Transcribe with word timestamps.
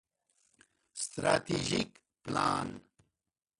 ستراتیژیک 1.03 1.89
پلان 2.23 2.69